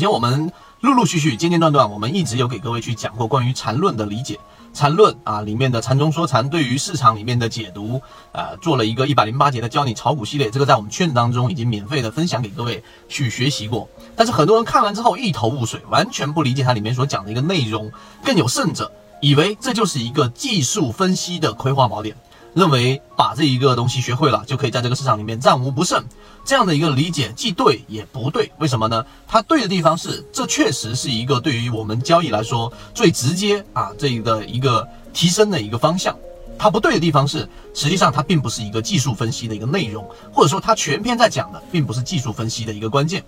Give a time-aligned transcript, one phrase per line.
[0.00, 0.50] 首先我们
[0.80, 4.38] 陆陆续续、间间断断，我们一直有给各位去讲过关于缠论的理解。
[4.72, 8.00] 缠论啊，里面的缠中说禅对于市场里面的解读，
[8.32, 13.90] 呃，做了一个一百零八节的教你炒股系列，这个在我们圈子当中已经免费的分享给各位去学习过。
[14.16, 17.92] 但是很多人看完之后一头雾水，完全不理解它里面所讲的一个内容，
[18.24, 18.90] 更有甚者，
[19.20, 22.16] 以为这就是一个技术分析的葵花宝典。
[22.54, 26.04] 认为把这一个东西学会了，就可以在这个市场里面战无不胜，
[26.44, 28.50] 这样的一个理解既对也不对。
[28.58, 29.04] 为什么呢？
[29.28, 36.16] 它对的地方是，这确实是一个对于我们交易来说最直接啊这个一个提升的一个方向。
[36.58, 43.24] 它不对的地方是，实际上它并不是一个技术分析的一个内容，或者说它全篇在讲的并不是技术分析的一个关键。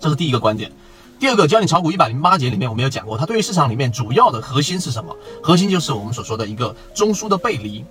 [0.00, 0.72] 这是第一个观点。
[1.20, 5.16] 第二个，教你炒股一百零八节里面我们有讲过，它对于市场里面主要的核心是什么？
[5.40, 7.84] 核心就是我们所说的一个中枢的背离。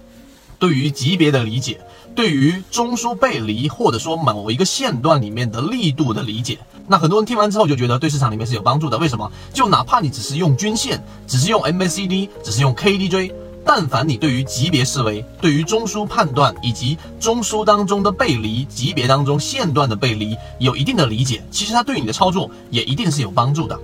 [0.64, 1.82] 对于级别的理解，
[2.16, 8.98] 对于中枢背离或者说某一个线段里面的力度的理解，那很多人听完之后就觉得对市场里面是有帮助的。
[8.98, 9.30] 为什么？
[9.54, 13.34] 就哪怕你只是用均线，只是用 MACD，只是用 KDJ，
[13.66, 23.78] 但凡你对于级别思维、对于中枢判断以及中枢当中的背离、级别当中线段的背离有一定的理解，其实它对你的操作也一定是有帮助的。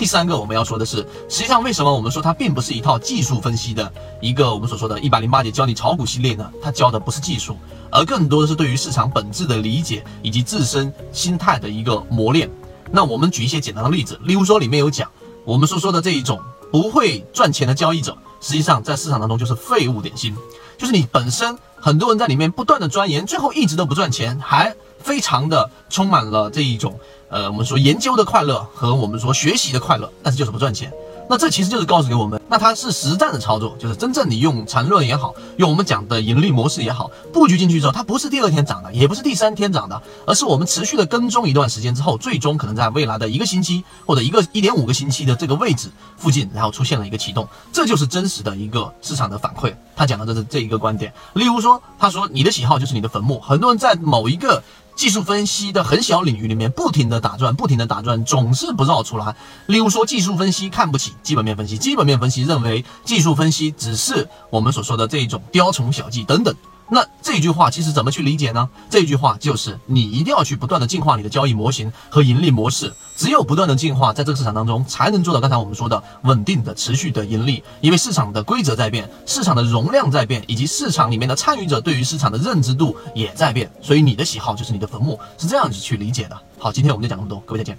[0.00, 6.50] 第三个我们要说的是，实际上为什么我们说它并不是一套技术分析的一个我们所说的一百零八节教你炒股系列呢？
[6.62, 7.54] 它教的不是技术，
[7.92, 12.50] 而更多的是对于市场本质的理解以及自身心态的一个磨练。
[12.90, 15.06] 那我们举一些简单的例子，例如说里面有讲
[15.44, 16.40] 我们所说的这一种
[16.72, 20.34] 不会赚钱的交易者，实际上在市场当中就是废物点心，
[20.78, 26.98] 就是你本身很多人在里面不断的钻研，最后一直都不赚钱，还非常的充满了这一种。
[27.30, 30.92] 呃，我们说研究的快乐和我们说学习的快乐，但是就是不赚钱。
[31.28, 49.72] 那这其实就是告诉给我们，那它是实战的操作，就是真正你用缠论也好，用我们讲的盈利模式也好，布局进去之后，它不是第二天涨的，也不是第三天涨的，而是我们持续的跟踪一段时间之后，最终可能在未来的一个星期或者一个一点五个星期的这个位置附近，然后出现了一个启动，这就是真实的一个市场的反馈。
[49.94, 51.14] 他讲的这是这一个观点。
[51.34, 54.60] 例如说，他说你的喜好就是你的坟墓，很多人在某一个。
[54.94, 59.34] 技术分析的很小领域里面，不停的打转，不停的打转，总是不绕出来。
[59.66, 66.54] 例如说，技术分析看不起基本面分析，基本面分析认为技术分析只是我们所说的这一种雕虫小技等等。
[66.92, 68.68] 那这句话其实怎么去理解呢？
[68.90, 77.62] 这句话就是你一定要去不断的进化你的交易模型和盈利模式，只有不断的进化，在这个市场当中才能做到刚才我们说的稳定的、持续的盈利。
[77.80, 86.36] 因为市场的规则在变，市场的容量在变，以及市场里面的参与者对于市场的认知度也在变，所以你的喜好就是你的坟墓，是这样子去理解的。
[86.58, 87.78] 好，今天我们就讲这么多，各位再见。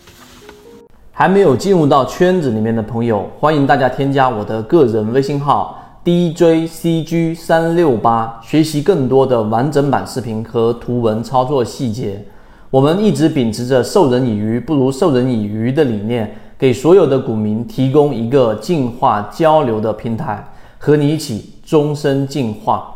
[1.11, 5.77] 还没有进入到圈子里面的朋友，欢迎大家添加我的个人微信号。
[6.03, 12.25] DJCG 三六八，学习更多的完整版视频和图文操作细节。
[12.71, 20.43] 我们一直秉持着授人以鱼不如授人以渔的理念，给所有的股民提供一个进化交流的平台，
[20.79, 22.90] 和你一起终身进化。